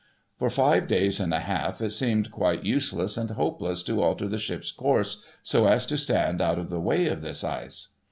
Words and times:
For 0.39 0.49
five 0.49 0.87
days 0.87 1.19
and 1.19 1.31
a 1.31 1.41
half, 1.41 1.79
it 1.79 1.91
seemed 1.91 2.31
quite 2.31 2.65
useless 2.65 3.17
and 3.17 3.29
hopeless 3.29 3.83
to 3.83 4.01
alter 4.01 4.27
the 4.27 4.39
ship's 4.39 4.71
course 4.71 5.23
so 5.43 5.67
as 5.67 5.85
to 5.85 5.95
stand 5.95 6.41
out 6.41 6.57
of 6.57 6.71
the 6.71 6.81
way 6.81 7.05
of 7.05 7.21
this 7.21 7.43
ice. 7.43 7.89